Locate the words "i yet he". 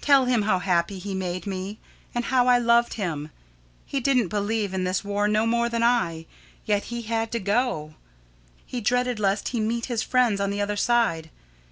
5.82-7.02